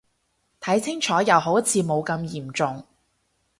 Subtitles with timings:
[0.61, 2.83] 睇清楚又好似冇咁嚴重